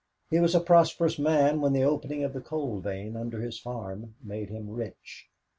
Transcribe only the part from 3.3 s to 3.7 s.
his